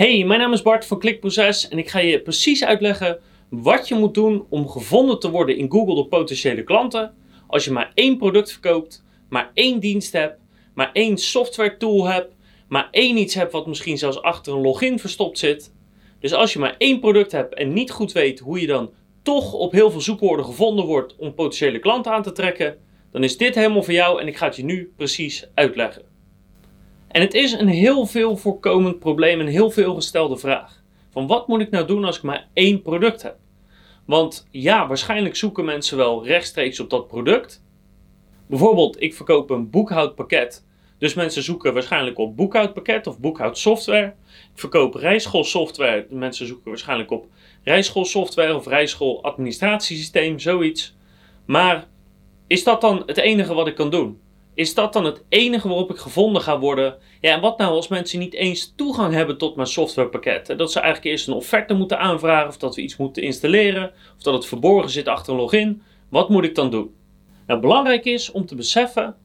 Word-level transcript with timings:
Hey, 0.00 0.24
mijn 0.24 0.40
naam 0.40 0.52
is 0.52 0.62
Bart 0.62 0.86
van 0.86 0.98
Klikproces 0.98 1.68
en 1.68 1.78
ik 1.78 1.88
ga 1.88 1.98
je 1.98 2.20
precies 2.20 2.64
uitleggen 2.64 3.18
wat 3.48 3.88
je 3.88 3.94
moet 3.94 4.14
doen 4.14 4.46
om 4.48 4.68
gevonden 4.68 5.20
te 5.20 5.30
worden 5.30 5.56
in 5.56 5.70
Google 5.70 5.94
door 5.94 6.06
potentiële 6.06 6.64
klanten 6.64 7.14
als 7.46 7.64
je 7.64 7.70
maar 7.70 7.90
één 7.94 8.16
product 8.16 8.52
verkoopt, 8.52 9.04
maar 9.28 9.50
één 9.54 9.80
dienst 9.80 10.12
hebt, 10.12 10.38
maar 10.74 10.90
één 10.92 11.18
software 11.18 11.76
tool 11.76 12.04
hebt, 12.04 12.34
maar 12.68 12.88
één 12.90 13.16
iets 13.16 13.34
hebt 13.34 13.52
wat 13.52 13.66
misschien 13.66 13.98
zelfs 13.98 14.22
achter 14.22 14.52
een 14.52 14.60
login 14.60 14.98
verstopt 14.98 15.38
zit. 15.38 15.72
Dus 16.20 16.32
als 16.32 16.52
je 16.52 16.58
maar 16.58 16.74
één 16.78 17.00
product 17.00 17.32
hebt 17.32 17.54
en 17.54 17.72
niet 17.72 17.90
goed 17.90 18.12
weet 18.12 18.38
hoe 18.38 18.60
je 18.60 18.66
dan 18.66 18.90
toch 19.22 19.52
op 19.52 19.72
heel 19.72 19.90
veel 19.90 20.00
zoekwoorden 20.00 20.44
gevonden 20.44 20.84
wordt 20.84 21.16
om 21.16 21.34
potentiële 21.34 21.78
klanten 21.78 22.12
aan 22.12 22.22
te 22.22 22.32
trekken, 22.32 22.76
dan 23.12 23.24
is 23.24 23.36
dit 23.36 23.54
helemaal 23.54 23.82
voor 23.82 23.94
jou 23.94 24.20
en 24.20 24.26
ik 24.26 24.36
ga 24.36 24.46
het 24.46 24.56
je 24.56 24.64
nu 24.64 24.92
precies 24.96 25.48
uitleggen. 25.54 26.09
En 27.10 27.20
het 27.20 27.34
is 27.34 27.52
een 27.52 27.68
heel 27.68 28.06
veel 28.06 28.36
voorkomend 28.36 28.98
probleem, 28.98 29.40
een 29.40 29.46
heel 29.46 29.70
veel 29.70 29.94
gestelde 29.94 30.36
vraag. 30.36 30.82
Van 31.10 31.26
wat 31.26 31.48
moet 31.48 31.60
ik 31.60 31.70
nou 31.70 31.86
doen 31.86 32.04
als 32.04 32.16
ik 32.16 32.22
maar 32.22 32.48
één 32.52 32.82
product 32.82 33.22
heb? 33.22 33.36
Want 34.04 34.46
ja, 34.50 34.86
waarschijnlijk 34.86 35.36
zoeken 35.36 35.64
mensen 35.64 35.96
wel 35.96 36.26
rechtstreeks 36.26 36.80
op 36.80 36.90
dat 36.90 37.08
product. 37.08 37.62
Bijvoorbeeld, 38.46 39.02
ik 39.02 39.14
verkoop 39.14 39.50
een 39.50 39.70
boekhoudpakket. 39.70 40.64
Dus 40.98 41.14
mensen 41.14 41.42
zoeken 41.42 41.72
waarschijnlijk 41.72 42.18
op 42.18 42.36
boekhoudpakket 42.36 43.06
of 43.06 43.18
boekhoudsoftware. 43.18 44.14
Ik 44.52 44.58
verkoop 44.58 44.94
rijschoolsoftware. 44.94 46.06
Mensen 46.10 46.46
zoeken 46.46 46.68
waarschijnlijk 46.68 47.10
op 47.10 47.26
rijschoolsoftware 47.62 48.54
of 48.54 48.66
rijschooladministratiesysteem, 48.66 50.38
zoiets. 50.38 50.96
Maar 51.44 51.86
is 52.46 52.64
dat 52.64 52.80
dan 52.80 53.02
het 53.06 53.16
enige 53.16 53.54
wat 53.54 53.66
ik 53.66 53.74
kan 53.74 53.90
doen? 53.90 54.20
Is 54.54 54.74
dat 54.74 54.92
dan 54.92 55.04
het 55.04 55.22
enige 55.28 55.68
waarop 55.68 55.90
ik 55.90 55.96
gevonden 55.96 56.42
ga 56.42 56.58
worden? 56.58 56.96
Ja, 57.20 57.34
en 57.34 57.40
wat 57.40 57.58
nou 57.58 57.72
als 57.72 57.88
mensen 57.88 58.18
niet 58.18 58.34
eens 58.34 58.72
toegang 58.76 59.14
hebben 59.14 59.38
tot 59.38 59.56
mijn 59.56 59.68
softwarepakket? 59.68 60.46
Dat 60.56 60.72
ze 60.72 60.80
eigenlijk 60.80 61.12
eerst 61.12 61.26
een 61.28 61.34
offerte 61.34 61.74
moeten 61.74 61.98
aanvragen, 61.98 62.48
of 62.48 62.56
dat 62.56 62.74
we 62.74 62.82
iets 62.82 62.96
moeten 62.96 63.22
installeren, 63.22 63.92
of 64.16 64.22
dat 64.22 64.34
het 64.34 64.46
verborgen 64.46 64.90
zit 64.90 65.08
achter 65.08 65.32
een 65.32 65.38
login. 65.38 65.82
Wat 66.08 66.28
moet 66.28 66.44
ik 66.44 66.54
dan 66.54 66.70
doen? 66.70 66.94
Nou, 67.46 67.60
belangrijk 67.60 68.04
is 68.04 68.30
om 68.30 68.46
te 68.46 68.54
beseffen 68.54 69.16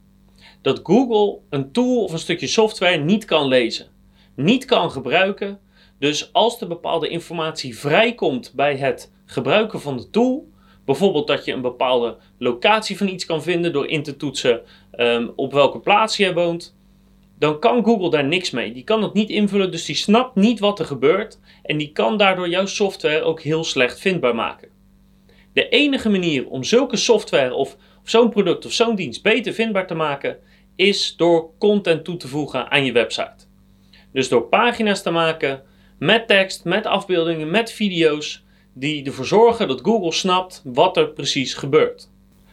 dat 0.61 0.79
Google 0.83 1.39
een 1.49 1.71
tool 1.71 2.03
of 2.03 2.11
een 2.11 2.19
stukje 2.19 2.47
software 2.47 2.97
niet 2.97 3.25
kan 3.25 3.47
lezen, 3.47 3.87
niet 4.35 4.65
kan 4.65 4.91
gebruiken. 4.91 5.59
Dus 5.99 6.33
als 6.33 6.61
er 6.61 6.67
bepaalde 6.67 7.07
informatie 7.07 7.77
vrijkomt 7.77 8.53
bij 8.55 8.77
het 8.77 9.11
gebruiken 9.25 9.81
van 9.81 9.97
de 9.97 10.09
tool, 10.09 10.47
Bijvoorbeeld 10.85 11.27
dat 11.27 11.45
je 11.45 11.51
een 11.51 11.61
bepaalde 11.61 12.17
locatie 12.37 12.97
van 12.97 13.07
iets 13.07 13.25
kan 13.25 13.43
vinden 13.43 13.73
door 13.73 13.87
in 13.87 14.03
te 14.03 14.17
toetsen 14.17 14.61
um, 14.97 15.31
op 15.35 15.53
welke 15.53 15.79
plaats 15.79 16.17
je 16.17 16.33
woont. 16.33 16.75
Dan 17.39 17.59
kan 17.59 17.83
Google 17.83 18.09
daar 18.09 18.25
niks 18.25 18.51
mee. 18.51 18.73
Die 18.73 18.83
kan 18.83 19.03
het 19.03 19.13
niet 19.13 19.29
invullen, 19.29 19.71
dus 19.71 19.85
die 19.85 19.95
snapt 19.95 20.35
niet 20.35 20.59
wat 20.59 20.79
er 20.79 20.85
gebeurt. 20.85 21.39
En 21.63 21.77
die 21.77 21.91
kan 21.91 22.17
daardoor 22.17 22.49
jouw 22.49 22.65
software 22.65 23.21
ook 23.21 23.41
heel 23.41 23.63
slecht 23.63 23.99
vindbaar 23.99 24.35
maken. 24.35 24.69
De 25.53 25.69
enige 25.69 26.09
manier 26.09 26.47
om 26.47 26.63
zulke 26.63 26.97
software 26.97 27.53
of, 27.53 27.75
of 28.03 28.09
zo'n 28.09 28.29
product 28.29 28.65
of 28.65 28.71
zo'n 28.71 28.95
dienst 28.95 29.23
beter 29.23 29.53
vindbaar 29.53 29.87
te 29.87 29.95
maken, 29.95 30.37
is 30.75 31.15
door 31.17 31.49
content 31.57 32.03
toe 32.03 32.17
te 32.17 32.27
voegen 32.27 32.71
aan 32.71 32.85
je 32.85 32.91
website. 32.91 33.45
Dus 34.11 34.29
door 34.29 34.43
pagina's 34.43 35.01
te 35.01 35.11
maken 35.11 35.63
met 35.99 36.27
tekst, 36.27 36.63
met 36.63 36.85
afbeeldingen, 36.85 37.51
met 37.51 37.71
video's 37.71 38.43
die 38.73 39.05
ervoor 39.05 39.25
zorgen 39.25 39.67
dat 39.67 39.81
Google 39.83 40.11
snapt 40.11 40.61
wat 40.63 40.97
er 40.97 41.07
precies 41.09 41.53
gebeurt. 41.53 42.09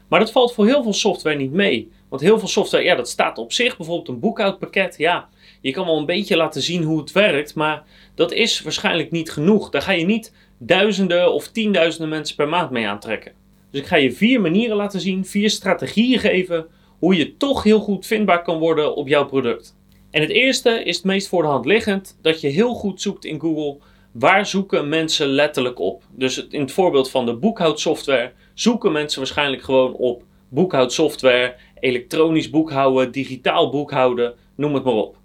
Maar 0.08 0.20
dat 0.20 0.32
valt 0.32 0.54
voor 0.54 0.66
heel 0.66 0.82
veel 0.82 0.92
software 0.92 1.36
niet 1.36 1.52
mee. 1.52 1.90
Want 2.12 2.24
heel 2.24 2.38
veel 2.38 2.48
software, 2.48 2.84
ja, 2.84 2.94
dat 2.94 3.08
staat 3.08 3.38
op 3.38 3.52
zich. 3.52 3.76
Bijvoorbeeld 3.76 4.08
een 4.08 4.20
boekhoudpakket, 4.20 4.94
ja, 4.98 5.28
je 5.60 5.70
kan 5.70 5.86
wel 5.86 5.98
een 5.98 6.06
beetje 6.06 6.36
laten 6.36 6.62
zien 6.62 6.82
hoe 6.82 7.00
het 7.00 7.12
werkt, 7.12 7.54
maar 7.54 7.84
dat 8.14 8.32
is 8.32 8.62
waarschijnlijk 8.62 9.10
niet 9.10 9.30
genoeg. 9.30 9.70
Daar 9.70 9.82
ga 9.82 9.92
je 9.92 10.04
niet 10.04 10.34
duizenden 10.58 11.32
of 11.32 11.48
tienduizenden 11.48 12.08
mensen 12.08 12.36
per 12.36 12.48
maand 12.48 12.70
mee 12.70 12.86
aantrekken. 12.86 13.32
Dus 13.70 13.80
ik 13.80 13.86
ga 13.86 13.96
je 13.96 14.12
vier 14.12 14.40
manieren 14.40 14.76
laten 14.76 15.00
zien, 15.00 15.24
vier 15.24 15.50
strategieën 15.50 16.18
geven 16.18 16.66
hoe 16.98 17.16
je 17.16 17.36
toch 17.36 17.62
heel 17.62 17.80
goed 17.80 18.06
vindbaar 18.06 18.42
kan 18.42 18.58
worden 18.58 18.96
op 18.96 19.08
jouw 19.08 19.26
product. 19.26 19.76
En 20.10 20.20
het 20.20 20.30
eerste 20.30 20.84
is 20.84 20.96
het 20.96 21.04
meest 21.04 21.28
voor 21.28 21.42
de 21.42 21.48
hand 21.48 21.64
liggend 21.64 22.18
dat 22.22 22.40
je 22.40 22.48
heel 22.48 22.74
goed 22.74 23.00
zoekt 23.00 23.24
in 23.24 23.40
Google 23.40 23.78
waar 24.12 24.46
zoeken 24.46 24.88
mensen 24.88 25.26
letterlijk 25.26 25.78
op? 25.78 26.02
Dus 26.10 26.46
in 26.46 26.60
het 26.60 26.72
voorbeeld 26.72 27.10
van 27.10 27.26
de 27.26 27.36
boekhoudsoftware 27.36 28.32
zoeken 28.54 28.92
mensen 28.92 29.18
waarschijnlijk 29.18 29.62
gewoon 29.62 29.94
op 29.94 30.22
boekhoudsoftware, 30.52 31.54
elektronisch 31.80 32.50
boekhouden, 32.50 33.12
digitaal 33.12 33.70
boekhouden, 33.70 34.34
noem 34.56 34.74
het 34.74 34.84
maar 34.84 34.94
op. 34.94 35.16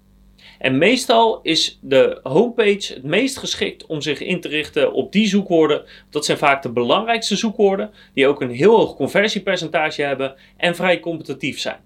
En 0.58 0.78
meestal 0.78 1.40
is 1.42 1.78
de 1.82 2.20
homepage 2.22 2.94
het 2.94 3.02
meest 3.02 3.36
geschikt 3.36 3.86
om 3.86 4.00
zich 4.00 4.20
in 4.20 4.40
te 4.40 4.48
richten 4.48 4.92
op 4.92 5.12
die 5.12 5.28
zoekwoorden. 5.28 5.84
Dat 6.10 6.24
zijn 6.24 6.38
vaak 6.38 6.62
de 6.62 6.72
belangrijkste 6.72 7.36
zoekwoorden, 7.36 7.90
die 8.14 8.26
ook 8.26 8.40
een 8.40 8.50
heel 8.50 8.76
hoog 8.76 8.94
conversiepercentage 8.96 10.02
hebben 10.02 10.34
en 10.56 10.74
vrij 10.74 11.00
competitief 11.00 11.60
zijn. 11.60 11.80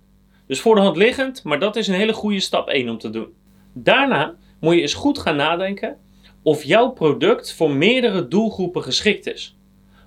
Dus 0.46 0.60
voor 0.60 0.74
de 0.74 0.80
hand 0.80 0.96
liggend, 0.96 1.42
maar 1.44 1.58
dat 1.58 1.76
is 1.76 1.88
een 1.88 1.94
hele 1.94 2.12
goede 2.12 2.40
stap 2.40 2.68
1 2.68 2.88
om 2.88 2.98
te 2.98 3.10
doen. 3.10 3.28
Daarna 3.72 4.34
moet 4.60 4.74
je 4.74 4.80
eens 4.80 4.94
goed 4.94 5.18
gaan 5.18 5.36
nadenken 5.36 5.96
of 6.42 6.64
jouw 6.64 6.90
product 6.90 7.52
voor 7.52 7.70
meerdere 7.70 8.28
doelgroepen 8.28 8.82
geschikt 8.82 9.26
is. 9.26 9.56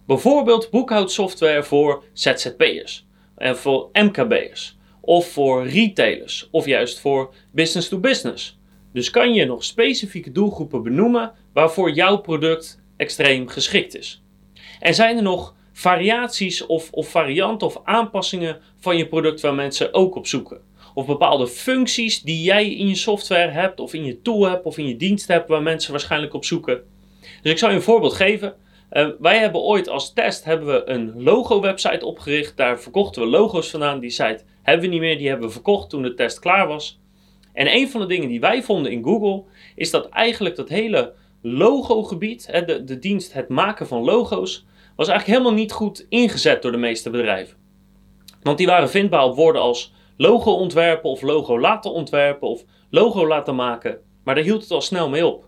Bijvoorbeeld 0.08 0.70
boekhoudsoftware 0.70 1.64
voor 1.64 2.04
ZZP'ers 2.14 3.05
en 3.38 3.58
voor 3.58 3.90
MKB'ers 3.94 4.78
of 5.02 5.28
voor 5.28 5.68
retailers 5.68 6.48
of 6.52 6.66
juist 6.66 7.00
voor 7.00 7.34
business 7.52 7.90
to 7.90 8.00
business. 8.00 8.58
Dus 8.94 9.10
kan 9.10 9.34
je 9.34 9.46
nog 9.46 9.64
specifieke 9.64 10.32
doelgroepen 10.32 10.84
benoemen 10.84 11.32
waarvoor 11.54 11.92
jouw 11.92 12.18
product 12.18 12.82
extreem 12.98 13.48
geschikt 13.48 13.98
is. 13.98 14.24
En 14.80 14.96
zijn 14.96 15.18
er 15.18 15.24
nog 15.24 15.56
variaties 15.74 16.66
of, 16.66 16.92
of 16.92 17.10
varianten 17.10 17.68
of 17.68 17.82
aanpassingen 17.84 18.60
van 18.80 18.98
je 18.98 19.08
product 19.08 19.42
waar 19.42 19.56
mensen 19.56 19.94
ook 19.94 20.16
op 20.16 20.28
zoeken? 20.28 20.62
of 20.96 21.06
bepaalde 21.06 21.48
functies 21.48 22.22
die 22.22 22.44
jij 22.44 22.70
in 22.70 22.88
je 22.88 22.96
software 22.96 23.52
hebt, 23.52 23.80
of 23.80 23.94
in 23.94 24.06
je 24.06 24.22
tool 24.22 24.50
hebt, 24.50 24.66
of 24.66 24.78
in 24.78 24.88
je 24.88 24.98
dienst 24.98 25.28
hebt, 25.28 25.48
waar 25.48 25.62
mensen 25.62 25.92
waarschijnlijk 25.92 26.34
op 26.34 26.46
zoeken. 26.46 26.82
Dus 27.42 27.52
ik 27.52 27.58
zal 27.58 27.70
je 27.70 27.76
een 27.76 27.82
voorbeeld 27.82 28.14
geven. 28.14 28.56
Uh, 28.92 29.08
wij 29.20 29.38
hebben 29.38 29.62
ooit 29.62 29.90
als 29.90 30.14
test 30.14 30.44
hebben 30.44 30.68
we 30.68 30.90
een 30.90 31.24
logo-website 31.24 32.06
opgericht. 32.06 32.58
Daar 32.58 32.80
verkochten 32.80 33.22
we 33.22 33.28
logo's 33.28 33.70
vandaan. 33.70 34.00
Die 34.00 34.10
site 34.10 34.44
hebben 34.62 34.86
we 34.86 34.92
niet 34.92 35.02
meer, 35.02 35.18
die 35.18 35.28
hebben 35.28 35.48
we 35.48 35.54
verkocht 35.54 35.90
toen 35.90 36.02
de 36.02 36.14
test 36.14 36.40
klaar 36.40 36.68
was. 36.68 37.00
En 37.54 37.76
een 37.76 37.90
van 37.90 38.02
de 38.02 38.08
dingen 38.08 38.28
die 38.28 38.40
wij 38.40 38.64
vonden 38.64 38.92
in 38.92 39.04
Google 39.04 39.44
is 39.76 39.92
dat 39.92 40.10
eigenlijk 40.10 40.56
dat 40.56 40.70
hele 40.70 41.14
logogebied, 41.42 42.66
de, 42.66 42.84
de 42.84 43.00
dienst 43.00 43.34
het 43.34 43.50
maken 43.50 43.88
van 43.88 44.04
logo's, 44.04 44.66
was 44.96 45.08
eigenlijk 45.08 45.40
helemaal 45.40 45.62
niet 45.62 45.72
goed 45.72 46.06
ingezet 46.10 46.62
door 46.62 46.72
de 46.72 46.78
meeste 46.78 47.10
bedrijven. 47.10 47.58
Want 48.42 48.58
die 48.58 48.68
waren 48.68 48.90
vindbaar 48.90 49.24
op 49.24 49.36
woorden 49.36 49.62
als 49.62 49.94
logo 50.18 50.52
ontwerpen 50.52 51.10
of 51.10 51.22
logo 51.22 51.60
laten 51.60 51.92
ontwerpen 51.92 52.48
of 52.48 52.64
logo 52.90 53.28
laten 53.28 53.56
maken. 53.56 54.00
Maar 54.24 54.36
daar 54.36 54.44
hield 54.44 54.62
het 54.62 54.72
al 54.72 54.82
snel 54.82 55.10
mee 55.10 55.26
op. 55.26 55.48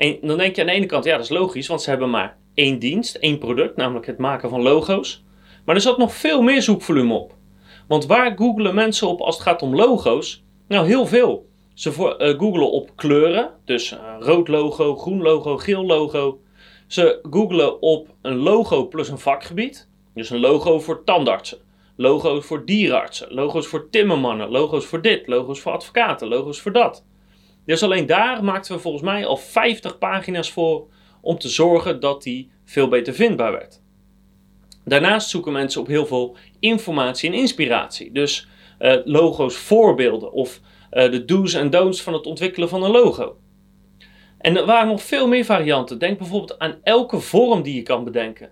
En 0.00 0.18
dan 0.20 0.38
denk 0.38 0.54
je 0.54 0.60
aan 0.60 0.66
de 0.66 0.72
ene 0.72 0.86
kant, 0.86 1.04
ja 1.04 1.16
dat 1.16 1.24
is 1.24 1.30
logisch, 1.30 1.66
want 1.66 1.82
ze 1.82 1.90
hebben 1.90 2.10
maar 2.10 2.36
één 2.54 2.78
dienst, 2.78 3.14
één 3.14 3.38
product, 3.38 3.76
namelijk 3.76 4.06
het 4.06 4.18
maken 4.18 4.50
van 4.50 4.62
logo's. 4.62 5.24
Maar 5.64 5.74
er 5.74 5.80
zat 5.80 5.98
nog 5.98 6.14
veel 6.14 6.42
meer 6.42 6.62
zoekvolume 6.62 7.14
op. 7.14 7.34
Want 7.88 8.06
waar 8.06 8.36
googelen 8.36 8.74
mensen 8.74 9.08
op 9.08 9.20
als 9.20 9.34
het 9.34 9.44
gaat 9.44 9.62
om 9.62 9.74
logo's? 9.74 10.44
Nou, 10.68 10.86
heel 10.86 11.06
veel. 11.06 11.48
Ze 11.74 11.90
uh, 11.90 12.38
googelen 12.38 12.70
op 12.70 12.96
kleuren, 12.96 13.50
dus 13.64 13.92
uh, 13.92 13.98
rood 14.18 14.48
logo, 14.48 14.96
groen 14.96 15.22
logo, 15.22 15.56
geel 15.56 15.86
logo. 15.86 16.40
Ze 16.86 17.18
googelen 17.30 17.82
op 17.82 18.08
een 18.22 18.36
logo 18.36 18.88
plus 18.88 19.08
een 19.08 19.18
vakgebied, 19.18 19.88
dus 20.14 20.30
een 20.30 20.40
logo 20.40 20.80
voor 20.80 21.04
tandartsen 21.04 21.58
logo's 22.00 22.46
voor 22.46 22.64
dierenartsen, 22.64 23.34
logo's 23.34 23.66
voor 23.66 23.90
timmermannen, 23.90 24.50
logo's 24.50 24.86
voor 24.86 25.02
dit, 25.02 25.26
logo's 25.26 25.60
voor 25.60 25.72
advocaten, 25.72 26.28
logo's 26.28 26.60
voor 26.60 26.72
dat. 26.72 27.04
Dus 27.64 27.82
alleen 27.82 28.06
daar 28.06 28.44
maakten 28.44 28.74
we 28.74 28.80
volgens 28.80 29.02
mij 29.02 29.26
al 29.26 29.36
50 29.36 29.98
pagina's 29.98 30.50
voor 30.50 30.86
om 31.20 31.38
te 31.38 31.48
zorgen 31.48 32.00
dat 32.00 32.22
die 32.22 32.50
veel 32.64 32.88
beter 32.88 33.14
vindbaar 33.14 33.52
werd. 33.52 33.82
Daarnaast 34.84 35.28
zoeken 35.28 35.52
mensen 35.52 35.80
op 35.80 35.86
heel 35.86 36.06
veel 36.06 36.36
informatie 36.58 37.30
en 37.30 37.36
inspiratie. 37.36 38.12
Dus 38.12 38.48
uh, 38.80 38.96
logo's 39.04 39.56
voorbeelden 39.56 40.32
of 40.32 40.60
uh, 40.92 41.10
de 41.10 41.24
do's 41.24 41.54
en 41.54 41.70
don'ts 41.70 42.02
van 42.02 42.12
het 42.12 42.26
ontwikkelen 42.26 42.68
van 42.68 42.82
een 42.82 42.90
logo. 42.90 43.36
En 44.38 44.56
er 44.56 44.66
waren 44.66 44.88
nog 44.88 45.02
veel 45.02 45.28
meer 45.28 45.44
varianten. 45.44 45.98
Denk 45.98 46.18
bijvoorbeeld 46.18 46.58
aan 46.58 46.78
elke 46.82 47.20
vorm 47.20 47.62
die 47.62 47.74
je 47.74 47.82
kan 47.82 48.04
bedenken. 48.04 48.50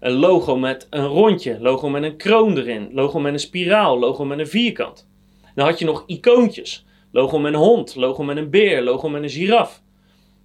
Een 0.00 0.12
logo 0.12 0.56
met 0.56 0.86
een 0.90 1.06
rondje, 1.06 1.60
logo 1.60 1.88
met 1.88 2.02
een 2.02 2.16
kroon 2.16 2.56
erin, 2.56 2.88
logo 2.92 3.20
met 3.20 3.32
een 3.32 3.38
spiraal, 3.38 3.98
logo 3.98 4.24
met 4.24 4.38
een 4.38 4.46
vierkant. 4.46 5.08
Dan 5.54 5.66
had 5.66 5.78
je 5.78 5.84
nog 5.84 6.04
icoontjes. 6.06 6.86
Logo 7.12 7.38
met 7.38 7.52
een 7.52 7.58
hond, 7.58 7.94
logo 7.94 8.22
met 8.22 8.36
een 8.36 8.50
beer, 8.50 8.82
logo 8.82 9.08
met 9.08 9.22
een 9.22 9.30
giraf. 9.30 9.82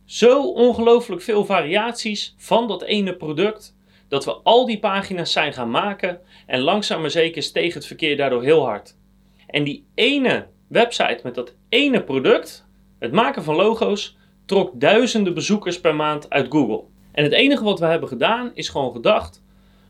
Zo 0.06 0.52
ongelooflijk 0.52 1.22
veel 1.22 1.46
variaties 1.46 2.36
van 2.38 2.68
dat 2.68 2.84
ene 2.84 3.16
product, 3.16 3.76
dat 4.08 4.26
we 4.26 4.32
al 4.32 4.66
die 4.66 4.80
pagina's 4.80 5.32
zijn 5.32 5.54
gaan 5.54 5.70
maken 5.70 6.20
en 6.46 6.60
langzaam 6.60 7.02
maar 7.02 7.10
zeker 7.10 7.44
steeg 7.44 7.74
het 7.74 7.86
verkeer 7.86 8.18
daardoor 8.18 8.44
heel 8.44 8.66
hard. 8.66 8.96
En 9.48 9.64
die 9.64 9.86
ene 9.96 10.48
website 10.68 11.20
met 11.24 11.36
dat 11.36 11.56
ene 11.70 12.04
product, 12.04 12.68
het 13.00 13.12
maken 13.12 13.44
van 13.44 13.56
logo's, 13.56 14.18
trok 14.46 14.72
duizenden 14.74 15.34
bezoekers 15.34 15.82
per 15.82 15.96
maand 15.96 16.30
uit 16.30 16.48
Google. 16.50 16.84
En 17.12 17.24
het 17.24 17.34
enige 17.34 17.64
wat 17.64 17.80
we 17.80 17.86
hebben 17.86 18.10
gedaan 18.10 18.52
is 18.54 18.70
gewoon 18.70 18.92
gedacht: 18.92 19.44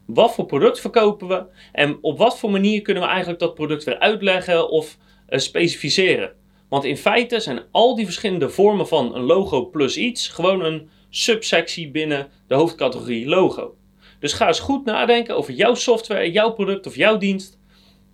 wat 0.06 0.34
voor 0.34 0.46
product 0.46 0.80
verkopen 0.80 1.28
we 1.28 1.46
en 1.72 1.98
op 2.02 2.18
wat 2.18 2.40
voor 2.40 2.52
manier 2.52 2.82
kunnen 2.82 3.04
we 3.04 3.10
eigenlijk 3.10 3.40
dat 3.40 3.54
product 3.54 3.84
weer 3.84 4.00
uitleggen 4.00 4.70
of 4.70 4.98
uh, 5.30 5.40
specificeren. 5.40 6.37
Want 6.70 6.84
in 6.84 6.98
feite 6.98 7.40
zijn 7.40 7.62
al 7.72 7.96
die 7.96 8.06
verschillende 8.06 8.50
vormen 8.50 8.88
van 8.88 9.16
een 9.16 9.24
logo 9.24 9.66
plus 9.66 9.98
iets 9.98 10.28
gewoon 10.28 10.64
een 10.64 10.90
subsectie 11.10 11.92
binnen 11.92 12.28
de 12.48 12.56
hoofdcategorie 12.56 13.28
logo. 13.28 13.76
Dus 14.20 14.34
ga 14.34 14.48
eens 14.48 14.60
goed 14.60 14.86
nadenken 14.86 15.36
over 15.36 15.54
jouw 15.54 15.74
software, 15.74 16.32
jouw 16.32 16.52
product 16.52 16.88
of 16.88 16.96
jouw 16.96 17.18
dienst. 17.18 17.58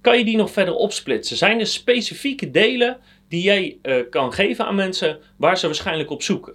Kan 0.02 0.18
je 0.18 0.26
die 0.26 0.38
nog 0.38 0.52
verder 0.52 0.74
opsplitsen? 0.76 1.38
Zijn 1.38 1.60
er 1.60 1.68
specifieke 1.68 2.52
delen 2.52 2.98
die 3.30 3.42
jij 3.42 3.78
uh, 3.84 3.96
kan 4.10 4.34
geven 4.34 4.66
aan 4.66 4.76
mensen 4.76 5.20
waar 5.38 5.58
ze 5.58 5.66
waarschijnlijk 5.66 6.10
op 6.10 6.22
zoeken? 6.22 6.54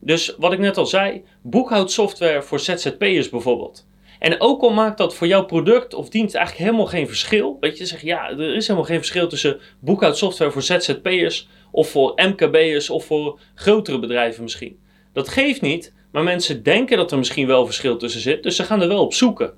Dus 0.00 0.34
wat 0.38 0.52
ik 0.52 0.58
net 0.58 0.76
al 0.76 0.86
zei, 0.86 1.24
boekhoudsoftware 1.42 2.42
voor 2.42 2.60
ZZP'ers 2.60 3.28
bijvoorbeeld. 3.28 3.86
En 4.26 4.40
ook 4.40 4.62
al 4.62 4.70
maakt 4.70 4.98
dat 4.98 5.14
voor 5.14 5.26
jouw 5.26 5.44
product 5.44 5.94
of 5.94 6.08
dienst 6.08 6.34
eigenlijk 6.34 6.66
helemaal 6.66 6.90
geen 6.90 7.06
verschil. 7.06 7.56
Weet 7.60 7.78
je, 7.78 7.86
zeg 7.86 8.02
ja, 8.02 8.30
er 8.30 8.54
is 8.54 8.66
helemaal 8.66 8.88
geen 8.88 8.98
verschil 8.98 9.28
tussen 9.28 9.60
boekhoudsoftware 9.80 10.50
voor 10.50 10.62
ZZP'ers 10.62 11.48
of 11.70 11.88
voor 11.88 12.12
MKB'ers 12.16 12.90
of 12.90 13.04
voor 13.04 13.38
grotere 13.54 13.98
bedrijven 13.98 14.42
misschien. 14.42 14.78
Dat 15.12 15.28
geeft 15.28 15.60
niet, 15.60 15.94
maar 16.12 16.22
mensen 16.22 16.62
denken 16.62 16.96
dat 16.96 17.12
er 17.12 17.18
misschien 17.18 17.46
wel 17.46 17.64
verschil 17.64 17.96
tussen 17.96 18.20
zit, 18.20 18.42
dus 18.42 18.56
ze 18.56 18.64
gaan 18.64 18.82
er 18.82 18.88
wel 18.88 19.04
op 19.04 19.14
zoeken. 19.14 19.54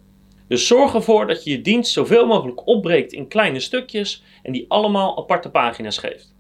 Dus 0.49 0.67
zorg 0.67 0.95
ervoor 0.95 1.27
dat 1.27 1.45
je 1.45 1.51
je 1.51 1.61
dienst 1.61 1.93
zoveel 1.93 2.27
mogelijk 2.27 2.67
opbreekt 2.67 3.13
in 3.13 3.29
kleine 3.29 3.61
stukjes 3.61 4.23
en 4.43 4.53
die 4.53 4.65
allemaal 4.69 5.19
aparte 5.19 5.51
pagina's 5.51 5.99
geeft. 5.99 6.35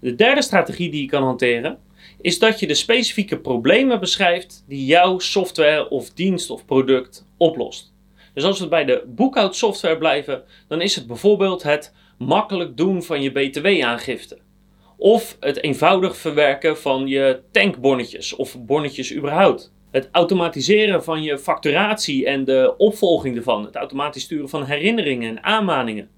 De 0.00 0.14
derde 0.14 0.42
strategie 0.42 0.90
die 0.90 1.02
je 1.02 1.08
kan 1.08 1.22
hanteren 1.22 1.78
is 2.26 2.38
dat 2.38 2.60
je 2.60 2.66
de 2.66 2.74
specifieke 2.74 3.38
problemen 3.38 4.00
beschrijft 4.00 4.64
die 4.68 4.84
jouw 4.84 5.18
software 5.18 5.88
of 5.88 6.10
dienst 6.10 6.50
of 6.50 6.64
product 6.64 7.26
oplost. 7.36 7.94
Dus 8.34 8.44
als 8.44 8.60
we 8.60 8.68
bij 8.68 8.84
de 8.84 9.04
boekhoudsoftware 9.06 9.98
blijven, 9.98 10.42
dan 10.68 10.80
is 10.80 10.94
het 10.94 11.06
bijvoorbeeld 11.06 11.62
het 11.62 11.94
makkelijk 12.18 12.76
doen 12.76 13.02
van 13.02 13.22
je 13.22 13.30
btw-aangifte. 13.30 14.38
Of 14.96 15.36
het 15.40 15.62
eenvoudig 15.62 16.16
verwerken 16.16 16.78
van 16.78 17.06
je 17.06 17.40
tankbonnetjes 17.50 18.34
of 18.34 18.64
bonnetjes 18.64 19.14
überhaupt. 19.14 19.72
Het 19.90 20.08
automatiseren 20.12 21.04
van 21.04 21.22
je 21.22 21.38
facturatie 21.38 22.26
en 22.26 22.44
de 22.44 22.74
opvolging 22.76 23.36
ervan. 23.36 23.64
Het 23.64 23.76
automatisch 23.76 24.22
sturen 24.22 24.48
van 24.48 24.64
herinneringen 24.64 25.28
en 25.28 25.44
aanmaningen. 25.44 26.08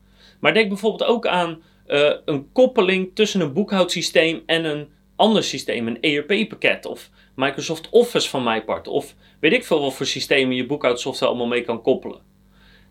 Maar 0.40 0.54
denk 0.54 0.68
bijvoorbeeld 0.68 1.10
ook 1.10 1.26
aan 1.26 1.62
uh, 1.86 2.10
een 2.24 2.52
koppeling 2.52 3.10
tussen 3.14 3.40
een 3.40 3.52
boekhoudsysteem 3.52 4.42
en 4.46 4.64
een 4.64 4.88
ander 5.18 5.44
systeem, 5.44 5.86
een 5.86 6.00
ERP-pakket 6.00 6.86
of 6.86 7.10
Microsoft 7.34 7.88
Office 7.90 8.28
van 8.28 8.42
mijn 8.42 8.64
part. 8.64 8.88
Of 8.88 9.14
weet 9.40 9.52
ik 9.52 9.64
veel 9.64 9.80
wat 9.80 9.94
voor 9.94 10.06
systemen 10.06 10.56
je 10.56 10.66
boekhoudsoftware 10.66 11.30
allemaal 11.30 11.48
mee 11.48 11.62
kan 11.62 11.82
koppelen. 11.82 12.20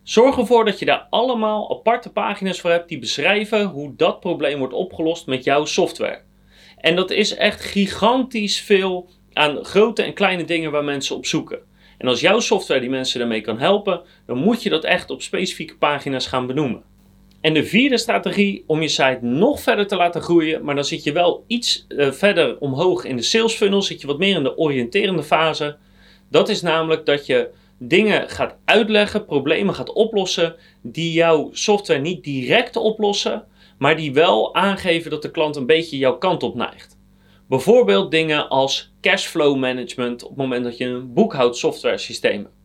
Zorg 0.03 0.37
ervoor 0.37 0.65
dat 0.65 0.79
je 0.79 0.85
daar 0.85 1.07
allemaal 1.09 1.71
aparte 1.71 2.11
pagina's 2.11 2.59
voor 2.59 2.69
hebt 2.69 2.89
die 2.89 2.99
beschrijven 2.99 3.63
hoe 3.65 3.93
dat 3.95 4.19
probleem 4.19 4.57
wordt 4.59 4.73
opgelost 4.73 5.25
met 5.25 5.43
jouw 5.43 5.65
software. 5.65 6.21
En 6.77 6.95
dat 6.95 7.11
is 7.11 7.35
echt 7.35 7.61
gigantisch 7.61 8.61
veel 8.61 9.09
aan 9.33 9.65
grote 9.65 10.03
en 10.03 10.13
kleine 10.13 10.43
dingen 10.43 10.71
waar 10.71 10.83
mensen 10.83 11.15
op 11.15 11.25
zoeken. 11.25 11.59
En 11.97 12.07
als 12.07 12.19
jouw 12.19 12.39
software 12.39 12.79
die 12.79 12.89
mensen 12.89 13.19
daarmee 13.19 13.41
kan 13.41 13.59
helpen, 13.59 14.01
dan 14.25 14.37
moet 14.37 14.63
je 14.63 14.69
dat 14.69 14.83
echt 14.83 15.09
op 15.09 15.21
specifieke 15.21 15.77
pagina's 15.77 16.27
gaan 16.27 16.47
benoemen. 16.47 16.83
En 17.41 17.53
de 17.53 17.63
vierde 17.63 17.97
strategie 17.97 18.63
om 18.67 18.81
je 18.81 18.87
site 18.87 19.19
nog 19.21 19.61
verder 19.61 19.87
te 19.87 19.95
laten 19.95 20.21
groeien, 20.21 20.63
maar 20.63 20.75
dan 20.75 20.85
zit 20.85 21.03
je 21.03 21.11
wel 21.11 21.43
iets 21.47 21.85
uh, 21.89 22.11
verder 22.11 22.59
omhoog 22.59 23.03
in 23.03 23.15
de 23.15 23.21
sales 23.21 23.53
funnel, 23.53 23.81
zit 23.81 24.01
je 24.01 24.07
wat 24.07 24.17
meer 24.17 24.35
in 24.35 24.43
de 24.43 24.57
oriënterende 24.57 25.23
fase. 25.23 25.77
Dat 26.29 26.49
is 26.49 26.61
namelijk 26.61 27.05
dat 27.05 27.25
je 27.25 27.49
dingen 27.79 28.29
gaat 28.29 28.55
uitleggen, 28.65 29.25
problemen 29.25 29.75
gaat 29.75 29.93
oplossen 29.93 30.55
die 30.81 31.11
jouw 31.11 31.49
software 31.51 31.99
niet 31.99 32.23
direct 32.23 32.75
oplossen, 32.75 33.45
maar 33.77 33.95
die 33.95 34.13
wel 34.13 34.55
aangeven 34.55 35.11
dat 35.11 35.21
de 35.21 35.31
klant 35.31 35.55
een 35.55 35.65
beetje 35.65 35.97
jouw 35.97 36.17
kant 36.17 36.43
op 36.43 36.55
neigt. 36.55 36.97
Bijvoorbeeld 37.49 38.11
dingen 38.11 38.49
als 38.49 38.93
cashflow 39.01 39.57
management 39.57 40.23
op 40.23 40.29
het 40.29 40.37
moment 40.37 40.63
dat 40.63 40.77
je 40.77 40.85
een 40.85 41.13
boekhoudsoftware 41.13 41.97
systeem 41.97 42.41
hebt. 42.43 42.56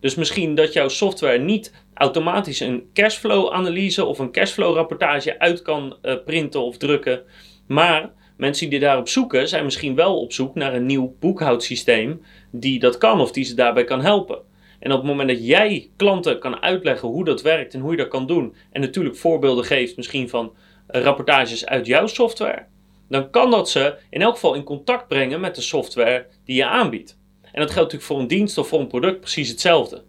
Dus 0.00 0.14
misschien 0.14 0.54
dat 0.54 0.72
jouw 0.72 0.88
software 0.88 1.38
niet 1.38 1.72
automatisch 1.94 2.60
een 2.60 2.90
cashflow 2.94 3.52
analyse 3.52 4.04
of 4.04 4.18
een 4.18 4.32
cashflow 4.32 4.74
rapportage 4.74 5.38
uit 5.38 5.62
kan 5.62 5.96
uh, 6.02 6.14
printen 6.24 6.60
of 6.60 6.76
drukken. 6.76 7.22
Maar 7.66 8.10
mensen 8.36 8.70
die 8.70 8.78
daarop 8.78 9.08
zoeken 9.08 9.48
zijn 9.48 9.64
misschien 9.64 9.94
wel 9.94 10.20
op 10.20 10.32
zoek 10.32 10.54
naar 10.54 10.74
een 10.74 10.86
nieuw 10.86 11.16
boekhoudsysteem 11.20 12.22
die 12.50 12.78
dat 12.78 12.98
kan 12.98 13.20
of 13.20 13.32
die 13.32 13.44
ze 13.44 13.54
daarbij 13.54 13.84
kan 13.84 14.00
helpen. 14.00 14.38
En 14.78 14.92
op 14.92 14.98
het 14.98 15.06
moment 15.06 15.28
dat 15.28 15.46
jij 15.46 15.90
klanten 15.96 16.38
kan 16.38 16.62
uitleggen 16.62 17.08
hoe 17.08 17.24
dat 17.24 17.42
werkt 17.42 17.74
en 17.74 17.80
hoe 17.80 17.90
je 17.90 17.96
dat 17.96 18.08
kan 18.08 18.26
doen, 18.26 18.54
en 18.72 18.80
natuurlijk 18.80 19.16
voorbeelden 19.16 19.64
geeft 19.64 19.96
misschien 19.96 20.28
van 20.28 20.52
uh, 20.90 21.02
rapportages 21.02 21.66
uit 21.66 21.86
jouw 21.86 22.06
software, 22.06 22.66
dan 23.08 23.30
kan 23.30 23.50
dat 23.50 23.70
ze 23.70 23.96
in 24.10 24.22
elk 24.22 24.34
geval 24.34 24.54
in 24.54 24.62
contact 24.62 25.08
brengen 25.08 25.40
met 25.40 25.54
de 25.54 25.60
software 25.60 26.26
die 26.44 26.56
je 26.56 26.66
aanbiedt. 26.66 27.19
En 27.52 27.60
dat 27.60 27.70
geldt 27.70 27.92
natuurlijk 27.92 28.02
voor 28.02 28.18
een 28.18 28.26
dienst 28.26 28.58
of 28.58 28.68
voor 28.68 28.80
een 28.80 28.86
product 28.86 29.20
precies 29.20 29.48
hetzelfde. 29.48 30.02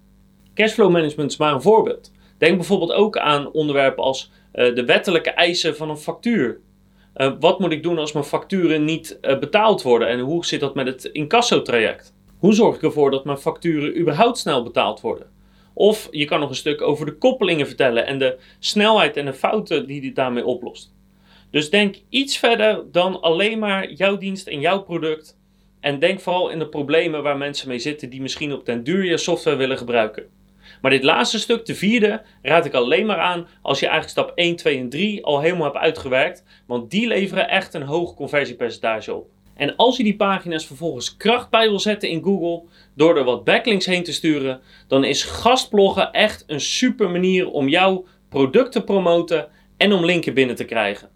Cashflow 0.53 0.91
management 0.91 1.31
is 1.31 1.37
maar 1.37 1.53
een 1.53 1.61
voorbeeld. 1.61 2.11
Denk 2.37 2.55
bijvoorbeeld 2.55 2.93
ook 2.93 3.17
aan 3.17 3.51
onderwerpen 3.51 4.03
als 4.03 4.31
uh, 4.53 4.75
de 4.75 4.85
wettelijke 4.85 5.29
eisen 5.29 5.75
van 5.75 5.89
een 5.89 5.97
factuur. 5.97 6.59
Uh, 7.15 7.33
wat 7.39 7.59
moet 7.59 7.71
ik 7.71 7.83
doen 7.83 7.97
als 7.97 8.11
mijn 8.11 8.25
facturen 8.25 8.85
niet 8.85 9.19
uh, 9.21 9.39
betaald 9.39 9.81
worden 9.81 10.07
en 10.07 10.19
hoe 10.19 10.45
zit 10.45 10.59
dat 10.59 10.75
met 10.75 10.87
het 10.87 11.05
incasso-traject? 11.05 12.13
Hoe 12.37 12.53
zorg 12.53 12.75
ik 12.75 12.83
ervoor 12.83 13.11
dat 13.11 13.25
mijn 13.25 13.37
facturen 13.37 13.99
überhaupt 13.99 14.37
snel 14.37 14.63
betaald 14.63 15.01
worden? 15.01 15.27
Of 15.73 16.07
je 16.11 16.25
kan 16.25 16.39
nog 16.39 16.49
een 16.49 16.55
stuk 16.55 16.81
over 16.81 17.05
de 17.05 17.17
koppelingen 17.17 17.67
vertellen 17.67 18.05
en 18.05 18.19
de 18.19 18.37
snelheid 18.59 19.17
en 19.17 19.25
de 19.25 19.33
fouten 19.33 19.87
die 19.87 20.01
dit 20.01 20.15
daarmee 20.15 20.45
oplost. 20.45 20.93
Dus 21.51 21.69
denk 21.69 21.95
iets 22.09 22.37
verder 22.37 22.91
dan 22.91 23.21
alleen 23.21 23.59
maar 23.59 23.91
jouw 23.91 24.17
dienst 24.17 24.47
en 24.47 24.59
jouw 24.59 24.81
product 24.81 25.39
en 25.81 25.99
denk 25.99 26.19
vooral 26.19 26.49
in 26.49 26.59
de 26.59 26.67
problemen 26.67 27.23
waar 27.23 27.37
mensen 27.37 27.67
mee 27.67 27.79
zitten 27.79 28.09
die 28.09 28.21
misschien 28.21 28.53
op 28.53 28.65
den 28.65 28.83
duur 28.83 29.05
je 29.05 29.17
software 29.17 29.57
willen 29.57 29.77
gebruiken. 29.77 30.25
Maar 30.81 30.91
dit 30.91 31.03
laatste 31.03 31.39
stuk, 31.39 31.65
de 31.65 31.75
vierde, 31.75 32.21
raad 32.41 32.65
ik 32.65 32.73
alleen 32.73 33.05
maar 33.05 33.19
aan 33.19 33.47
als 33.61 33.79
je 33.79 33.87
eigenlijk 33.87 34.17
stap 34.17 34.37
1, 34.37 34.55
2 34.55 34.77
en 34.77 34.89
3 34.89 35.23
al 35.23 35.41
helemaal 35.41 35.63
hebt 35.63 35.83
uitgewerkt. 35.83 36.43
Want 36.65 36.91
die 36.91 37.07
leveren 37.07 37.49
echt 37.49 37.73
een 37.73 37.81
hoog 37.81 38.15
conversiepercentage 38.15 39.13
op. 39.13 39.29
En 39.55 39.75
als 39.75 39.97
je 39.97 40.03
die 40.03 40.15
pagina's 40.15 40.65
vervolgens 40.65 41.17
kracht 41.17 41.49
bij 41.49 41.69
wil 41.69 41.79
zetten 41.79 42.09
in 42.09 42.23
Google, 42.23 42.63
door 42.93 43.17
er 43.17 43.23
wat 43.23 43.43
backlinks 43.43 43.85
heen 43.85 44.03
te 44.03 44.13
sturen, 44.13 44.61
dan 44.87 45.03
is 45.03 45.23
gastbloggen 45.23 46.11
echt 46.11 46.43
een 46.47 46.61
super 46.61 47.09
manier 47.09 47.49
om 47.49 47.69
jouw 47.69 48.05
product 48.29 48.71
te 48.71 48.83
promoten 48.83 49.47
en 49.77 49.93
om 49.93 50.05
linken 50.05 50.33
binnen 50.33 50.55
te 50.55 50.65
krijgen. 50.65 51.10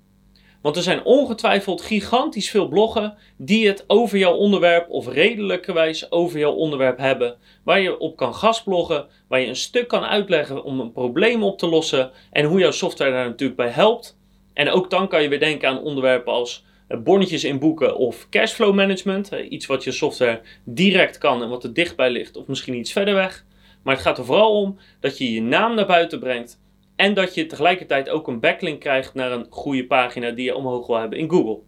Want 0.66 0.78
er 0.78 0.84
zijn 0.84 1.04
ongetwijfeld 1.04 1.82
gigantisch 1.82 2.50
veel 2.50 2.68
bloggen 2.68 3.18
die 3.38 3.68
het 3.68 3.84
over 3.88 4.18
jouw 4.18 4.34
onderwerp 4.34 4.90
of 4.90 5.08
redelijkerwijs 5.08 6.12
over 6.12 6.40
jouw 6.40 6.52
onderwerp 6.52 6.98
hebben. 6.98 7.38
Waar 7.64 7.80
je 7.80 7.98
op 7.98 8.16
kan 8.16 8.36
gastbloggen, 8.36 9.06
waar 9.28 9.40
je 9.40 9.48
een 9.48 9.56
stuk 9.56 9.88
kan 9.88 10.04
uitleggen 10.04 10.64
om 10.64 10.80
een 10.80 10.92
probleem 10.92 11.44
op 11.44 11.58
te 11.58 11.68
lossen 11.68 12.12
en 12.32 12.46
hoe 12.46 12.60
jouw 12.60 12.72
software 12.72 13.12
daar 13.12 13.26
natuurlijk 13.26 13.60
bij 13.60 13.70
helpt. 13.70 14.18
En 14.54 14.70
ook 14.70 14.90
dan 14.90 15.08
kan 15.08 15.22
je 15.22 15.30
weer 15.30 15.40
denken 15.40 15.70
aan 15.70 15.82
onderwerpen 15.82 16.34
als 16.34 16.66
eh, 16.88 17.00
bonnetjes 17.00 17.44
inboeken 17.44 17.98
of 17.98 18.30
cashflow 18.30 18.74
management. 18.74 19.32
Iets 19.50 19.66
wat 19.66 19.84
je 19.84 19.92
software 19.92 20.42
direct 20.64 21.18
kan 21.18 21.44
en 21.44 21.50
wat 21.50 21.64
er 21.64 21.74
dichtbij 21.74 22.10
ligt 22.10 22.38
of 22.38 22.48
misschien 22.48 22.76
iets 22.76 22.92
verder 22.92 23.14
weg. 23.14 23.46
Maar 23.84 23.94
het 23.94 24.04
gaat 24.04 24.18
er 24.18 24.26
vooral 24.26 24.62
om 24.62 24.78
dat 25.00 25.18
je 25.18 25.34
je 25.34 25.42
naam 25.42 25.76
naar 25.76 25.86
buiten 25.86 26.20
brengt 26.20 26.60
en 26.96 27.14
dat 27.14 27.34
je 27.34 27.46
tegelijkertijd 27.46 28.10
ook 28.10 28.28
een 28.28 28.40
backlink 28.40 28.80
krijgt 28.80 29.14
naar 29.14 29.32
een 29.32 29.48
goede 29.50 29.86
pagina 29.86 30.32
die 30.32 30.46
je 30.46 30.56
omhoog 30.56 30.88
wil 30.88 30.98
hebben 30.98 31.20
in 31.20 31.30
Google. 31.30 31.60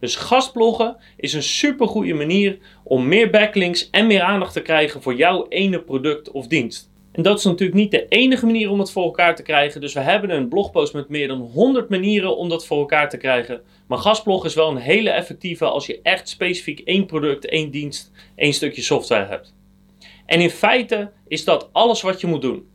Dus 0.00 0.16
gastbloggen 0.16 0.96
is 1.16 1.32
een 1.32 1.42
super 1.42 1.86
goede 1.86 2.14
manier 2.14 2.58
om 2.82 3.08
meer 3.08 3.30
backlinks 3.30 3.90
en 3.90 4.06
meer 4.06 4.20
aandacht 4.20 4.52
te 4.52 4.62
krijgen 4.62 5.02
voor 5.02 5.14
jouw 5.14 5.46
ene 5.48 5.80
product 5.80 6.30
of 6.30 6.46
dienst. 6.46 6.92
En 7.12 7.22
dat 7.22 7.38
is 7.38 7.44
natuurlijk 7.44 7.78
niet 7.78 7.90
de 7.90 8.08
enige 8.08 8.46
manier 8.46 8.70
om 8.70 8.78
het 8.78 8.90
voor 8.90 9.04
elkaar 9.04 9.36
te 9.36 9.42
krijgen. 9.42 9.80
Dus 9.80 9.92
we 9.92 10.00
hebben 10.00 10.30
een 10.30 10.48
blogpost 10.48 10.92
met 10.92 11.08
meer 11.08 11.28
dan 11.28 11.38
100 11.38 11.88
manieren 11.88 12.36
om 12.36 12.48
dat 12.48 12.66
voor 12.66 12.78
elkaar 12.78 13.08
te 13.08 13.16
krijgen. 13.16 13.62
Maar 13.86 13.98
gastblog 13.98 14.44
is 14.44 14.54
wel 14.54 14.70
een 14.70 14.76
hele 14.76 15.10
effectieve 15.10 15.64
als 15.64 15.86
je 15.86 16.00
echt 16.02 16.28
specifiek 16.28 16.80
één 16.80 17.06
product, 17.06 17.46
één 17.46 17.70
dienst, 17.70 18.12
één 18.34 18.52
stukje 18.52 18.82
software 18.82 19.26
hebt. 19.26 19.54
En 20.26 20.40
in 20.40 20.50
feite 20.50 21.10
is 21.28 21.44
dat 21.44 21.68
alles 21.72 22.02
wat 22.02 22.20
je 22.20 22.26
moet 22.26 22.42
doen. 22.42 22.66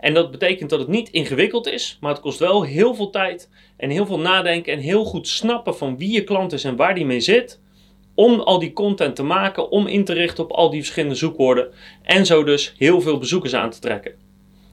En 0.00 0.14
dat 0.14 0.30
betekent 0.30 0.70
dat 0.70 0.78
het 0.78 0.88
niet 0.88 1.08
ingewikkeld 1.08 1.66
is, 1.66 1.98
maar 2.00 2.10
het 2.10 2.20
kost 2.20 2.38
wel 2.38 2.62
heel 2.62 2.94
veel 2.94 3.10
tijd 3.10 3.50
en 3.76 3.90
heel 3.90 4.06
veel 4.06 4.18
nadenken 4.18 4.72
en 4.72 4.78
heel 4.78 5.04
goed 5.04 5.28
snappen 5.28 5.76
van 5.76 5.98
wie 5.98 6.12
je 6.12 6.24
klant 6.24 6.52
is 6.52 6.64
en 6.64 6.76
waar 6.76 6.94
die 6.94 7.06
mee 7.06 7.20
zit. 7.20 7.60
Om 8.14 8.40
al 8.40 8.58
die 8.58 8.72
content 8.72 9.16
te 9.16 9.22
maken, 9.22 9.70
om 9.70 9.86
in 9.86 10.04
te 10.04 10.12
richten 10.12 10.44
op 10.44 10.50
al 10.50 10.70
die 10.70 10.80
verschillende 10.80 11.14
zoekwoorden 11.14 11.70
en 12.02 12.26
zo 12.26 12.44
dus 12.44 12.74
heel 12.76 13.00
veel 13.00 13.18
bezoekers 13.18 13.54
aan 13.54 13.70
te 13.70 13.78
trekken. 13.78 14.14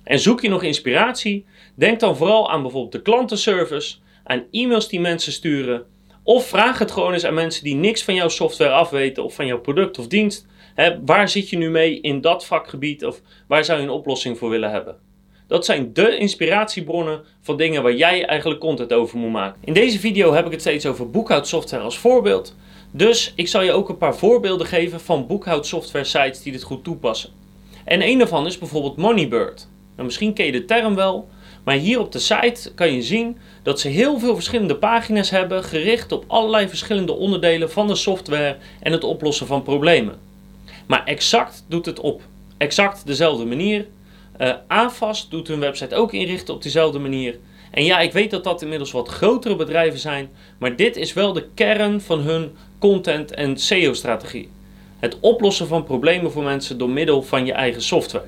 En 0.04 0.20
zoek 0.20 0.42
je 0.42 0.50
nog 0.50 0.64
inspiratie? 0.64 1.46
Denk 1.76 2.00
dan 2.00 2.18
vooral 2.18 2.50
aan 2.50 2.62
bijvoorbeeld 2.62 2.92
de 2.92 3.02
klantenservice, 3.02 3.98
aan 4.24 4.46
e-mails 4.52 4.88
die 4.88 5.00
mensen 5.00 5.32
sturen, 5.32 5.86
Of 6.24 6.48
vraag 6.48 6.80
het 6.80 6.92
gewoon 6.92 7.14
eens 7.14 7.26
aan 7.26 7.34
mensen 7.34 7.64
die 7.64 7.76
niks 7.76 8.04
van 8.04 8.14
jouw 8.14 8.30
software 8.30 8.72
afweten 8.72 9.24
of 9.24 9.36
van 9.36 9.46
jouw 9.46 9.60
product 9.60 10.00
of 10.00 10.08
dienst. 10.08 10.46
Waar 11.06 11.30
zit 11.30 11.50
je 11.50 11.58
nu 11.58 11.70
mee 11.70 12.02
in 12.02 12.22
dat 12.22 12.46
vakgebied 12.46 13.06
of 13.06 13.22
waar 13.48 13.66
zou 13.66 13.80
je 13.80 13.86
een 13.86 13.92
oplossing 13.92 14.38
voor 14.38 14.50
willen 14.50 14.72
hebben? 14.72 15.07
Dat 15.48 15.66
zijn 15.66 15.94
de 15.94 16.18
inspiratiebronnen 16.18 17.22
van 17.42 17.58
dingen 17.58 17.84
waar 17.84 17.96
jij 17.96 18.26
eigenlijk 18.26 18.60
content 18.60 18.94
over 18.94 19.18
moet 19.18 19.32
maken. 19.32 19.62
In 19.64 19.74
deze 19.74 20.00
video 20.00 20.34
heb 20.34 20.46
ik 20.46 20.52
het 20.52 20.62
steeds 20.62 20.86
over 20.86 21.10
boekhoudsoftware 21.10 21.84
als 21.84 21.98
voorbeeld. 21.98 22.56
Dus 22.92 23.34
ik 23.36 23.48
zal 23.48 23.62
je 23.62 23.72
ook 23.72 23.90
een 23.90 23.98
paar 23.98 24.16
voorbeelden 24.16 24.68
geven 24.68 25.00
van 25.00 25.28
boekhoudsoftware 25.28 26.06
sites 26.06 26.42
die 26.42 26.52
dit 26.52 26.64
goed 26.64 26.84
toepassen. 26.84 27.30
En 27.86 28.02
een 28.02 28.18
daarvan 28.18 28.46
is 28.46 28.58
bijvoorbeeld 28.58 28.98
Moneybird. 28.98 29.68
Nou, 29.96 30.08
misschien 30.08 30.34
ken 30.34 30.46
je 30.46 30.52
de 30.52 30.66
term 30.66 30.96
wel, 30.96 31.28
maar 31.64 31.76
hier 31.76 32.00
op 32.00 32.12
de 32.12 32.20
site 32.20 32.72
kan 32.76 32.94
je 32.94 33.02
zien 33.02 33.38
dat 33.64 33.80
ze 33.80 33.88
heel 33.88 34.20
veel 34.20 34.34
verschillende 34.34 34.76
pagina's 34.76 35.30
hebben 35.30 35.64
gericht 35.64 36.12
op 36.12 36.24
allerlei 36.28 36.68
verschillende 36.68 37.14
onderdelen 37.14 37.72
van 37.72 37.88
de 37.88 37.96
software 37.96 38.58
en 38.80 38.92
het 38.92 39.04
oplossen 39.04 39.48
van 39.48 39.64
problemen. 39.64 40.20
Maar 40.86 41.04
Exact 41.04 41.66
doet 41.68 41.86
het 41.86 42.00
op 42.00 42.22
exact 42.58 43.06
dezelfde 43.06 43.46
manier. 43.46 43.86
Uh, 44.40 45.12
doet 45.30 45.48
hun 45.48 45.60
website 45.60 45.96
ook 45.96 46.14
inrichten 46.14 46.54
op 46.54 46.64
dezelfde 46.64 47.00
manier. 47.00 47.38
En 47.72 47.84
ja, 47.84 48.00
ik 48.00 48.12
weet 48.12 48.32
dat 48.32 48.44
dat 48.44 48.62
inmiddels 48.62 48.92
wat 48.92 49.08
grotere 49.08 49.56
bedrijven 49.56 50.00
zijn, 50.00 50.30
maar 50.58 50.76
dit 50.76 50.96
is 50.96 51.14
wel 51.14 51.34
de 51.34 51.48
kern 51.54 52.02
van 52.02 52.20
hun 52.20 52.56
content- 52.80 53.32
en 53.32 53.58
SEO-strategie. 53.58 54.50
Het 55.00 55.18
oplossen 55.20 55.68
van 55.68 55.84
problemen 55.84 56.32
voor 56.32 56.44
mensen 56.44 56.78
door 56.78 56.90
middel 56.90 57.24
van 57.24 57.46
je 57.46 57.54
eigen 57.54 57.82
software. 57.82 58.28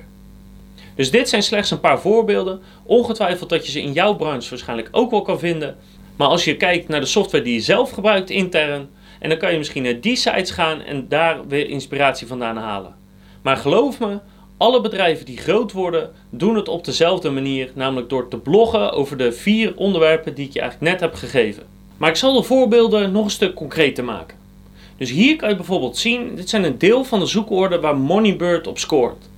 Dus 0.94 1.10
dit 1.10 1.28
zijn 1.28 1.42
slechts 1.42 1.70
een 1.70 1.80
paar 1.80 2.00
voorbeelden. 2.00 2.60
Ongetwijfeld 2.82 3.48
dat 3.48 3.66
je 3.66 3.72
ze 3.72 3.82
in 3.82 3.92
jouw 3.92 4.14
branche 4.14 4.50
waarschijnlijk 4.50 4.88
ook 4.90 5.10
wel 5.10 5.22
kan 5.22 5.38
vinden. 5.38 5.76
Maar 6.16 6.28
als 6.28 6.44
je 6.44 6.56
kijkt 6.56 6.88
naar 6.88 7.00
de 7.00 7.06
software 7.06 7.44
die 7.44 7.54
je 7.54 7.60
zelf 7.60 7.90
gebruikt 7.90 8.30
intern, 8.30 8.88
en 9.18 9.28
dan 9.28 9.38
kan 9.38 9.52
je 9.52 9.58
misschien 9.58 9.82
naar 9.82 10.00
die 10.00 10.16
sites 10.16 10.50
gaan 10.50 10.80
en 10.80 11.08
daar 11.08 11.46
weer 11.48 11.68
inspiratie 11.68 12.26
vandaan 12.26 12.56
halen. 12.56 12.94
Maar 13.42 13.56
geloof 13.56 14.00
me, 14.00 14.18
alle 14.60 14.80
bedrijven 14.80 15.26
die 15.26 15.36
groot 15.36 15.72
worden, 15.72 16.10
doen 16.30 16.56
het 16.56 16.68
op 16.68 16.84
dezelfde 16.84 17.30
manier, 17.30 17.70
namelijk 17.74 18.08
door 18.08 18.28
te 18.28 18.36
bloggen 18.36 18.92
over 18.92 19.16
de 19.16 19.32
vier 19.32 19.76
onderwerpen 19.76 20.34
die 20.34 20.46
ik 20.46 20.52
je 20.52 20.60
eigenlijk 20.60 20.92
net 20.92 21.00
heb 21.00 21.14
gegeven. 21.14 21.62
Maar 21.96 22.08
ik 22.08 22.16
zal 22.16 22.34
de 22.34 22.42
voorbeelden 22.42 23.12
nog 23.12 23.24
een 23.24 23.30
stuk 23.30 23.54
concreter 23.54 24.04
maken. 24.04 24.36
Dus 24.96 25.10
hier 25.10 25.36
kan 25.36 25.48
je 25.48 25.56
bijvoorbeeld 25.56 25.96
zien, 25.96 26.34
dit 26.34 26.48
zijn 26.48 26.64
een 26.64 26.78
deel 26.78 27.04
van 27.04 27.20
de 27.20 27.26
zoekwoorden 27.26 27.80
waar 27.80 27.96
Moneybird 27.96 28.66
op 28.66 28.78
scoort. 28.78 29.28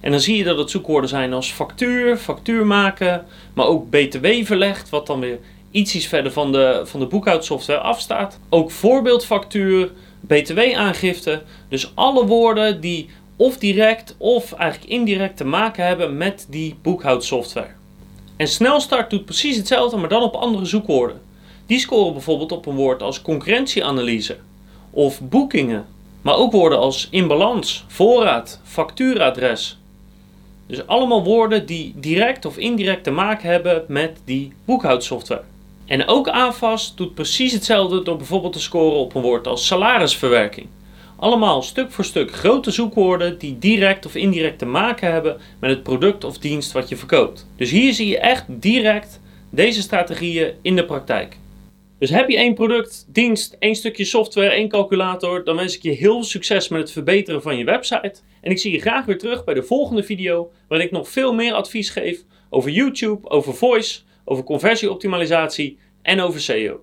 En 0.00 0.10
dan 0.10 0.20
zie 0.20 0.36
je 0.36 0.44
dat 0.44 0.58
het 0.58 0.70
zoekwoorden 0.70 1.10
zijn 1.10 1.32
als 1.32 1.52
factuur, 1.52 2.16
factuur 2.16 2.66
maken, 2.66 3.24
maar 3.54 3.66
ook 3.66 3.90
btw 3.90 4.26
verlegd, 4.42 4.88
wat 4.88 5.06
dan 5.06 5.20
weer 5.20 5.38
iets 5.70 6.06
verder 6.06 6.32
van 6.32 6.52
de, 6.52 6.80
van 6.84 7.00
de 7.00 7.06
boekhoudsoftware 7.06 7.80
afstaat. 7.80 8.38
Ook 8.48 8.70
voorbeeldfactuur, 8.70 9.90
btw-aangifte. 10.20 11.42
Dus 11.68 11.92
alle 11.94 12.26
woorden 12.26 12.80
die 12.80 13.08
of 13.40 13.58
direct 13.58 14.14
of 14.18 14.52
eigenlijk 14.52 14.90
indirect 14.90 15.36
te 15.36 15.44
maken 15.44 15.86
hebben 15.86 16.16
met 16.16 16.46
die 16.50 16.76
boekhoudsoftware. 16.82 17.70
En 18.36 18.48
Snelstart 18.48 19.10
doet 19.10 19.24
precies 19.24 19.56
hetzelfde, 19.56 19.96
maar 19.96 20.08
dan 20.08 20.22
op 20.22 20.34
andere 20.34 20.64
zoekwoorden. 20.64 21.20
Die 21.66 21.78
scoren 21.78 22.12
bijvoorbeeld 22.12 22.52
op 22.52 22.66
een 22.66 22.74
woord 22.74 23.02
als 23.02 23.22
concurrentieanalyse 23.22 24.36
of 24.90 25.20
boekingen, 25.20 25.86
maar 26.22 26.36
ook 26.36 26.52
woorden 26.52 26.78
als 26.78 27.08
inbalans, 27.10 27.84
voorraad, 27.88 28.60
factuuradres. 28.64 29.78
Dus 30.66 30.86
allemaal 30.86 31.24
woorden 31.24 31.66
die 31.66 31.94
direct 31.96 32.44
of 32.44 32.56
indirect 32.56 33.04
te 33.04 33.10
maken 33.10 33.50
hebben 33.50 33.84
met 33.88 34.20
die 34.24 34.52
boekhoudsoftware. 34.64 35.42
En 35.86 36.08
ook 36.08 36.28
AFAS 36.28 36.94
doet 36.94 37.14
precies 37.14 37.52
hetzelfde 37.52 38.02
door 38.02 38.16
bijvoorbeeld 38.16 38.52
te 38.52 38.60
scoren 38.60 38.98
op 38.98 39.14
een 39.14 39.22
woord 39.22 39.46
als 39.46 39.66
salarisverwerking. 39.66 40.66
Allemaal 41.20 41.62
stuk 41.62 41.90
voor 41.90 42.04
stuk 42.04 42.32
grote 42.32 42.70
zoekwoorden 42.70 43.38
die 43.38 43.58
direct 43.58 44.06
of 44.06 44.14
indirect 44.14 44.58
te 44.58 44.66
maken 44.66 45.12
hebben 45.12 45.40
met 45.58 45.70
het 45.70 45.82
product 45.82 46.24
of 46.24 46.38
dienst 46.38 46.72
wat 46.72 46.88
je 46.88 46.96
verkoopt. 46.96 47.46
Dus 47.56 47.70
hier 47.70 47.92
zie 47.92 48.08
je 48.08 48.18
echt 48.18 48.44
direct 48.48 49.20
deze 49.50 49.82
strategieën 49.82 50.54
in 50.62 50.76
de 50.76 50.84
praktijk. 50.84 51.36
Dus 51.98 52.10
heb 52.10 52.28
je 52.28 52.36
één 52.36 52.54
product, 52.54 53.06
dienst, 53.08 53.56
één 53.58 53.74
stukje 53.74 54.04
software, 54.04 54.50
één 54.50 54.68
calculator, 54.68 55.44
dan 55.44 55.56
wens 55.56 55.76
ik 55.76 55.82
je 55.82 55.90
heel 55.90 56.12
veel 56.12 56.24
succes 56.24 56.68
met 56.68 56.80
het 56.80 56.92
verbeteren 56.92 57.42
van 57.42 57.56
je 57.56 57.64
website. 57.64 58.14
En 58.40 58.50
ik 58.50 58.58
zie 58.58 58.72
je 58.72 58.80
graag 58.80 59.04
weer 59.04 59.18
terug 59.18 59.44
bij 59.44 59.54
de 59.54 59.62
volgende 59.62 60.02
video, 60.02 60.50
waarin 60.68 60.86
ik 60.86 60.92
nog 60.92 61.08
veel 61.08 61.34
meer 61.34 61.52
advies 61.52 61.90
geef 61.90 62.24
over 62.50 62.70
YouTube, 62.70 63.30
over 63.30 63.54
voice, 63.54 64.00
over 64.24 64.44
conversieoptimalisatie 64.44 65.78
en 66.02 66.20
over 66.20 66.40
SEO. 66.40 66.80